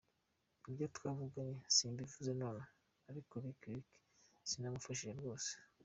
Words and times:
Ibyo 0.69 0.85
twavuganye 0.95 1.57
simbivuze 1.75 2.29
nonaha 2.39 2.71
ariko 3.09 3.33
Lick 3.43 3.61
Lick 3.73 3.89
sinamufashije 4.49 5.13
rwose!”. 5.19 5.51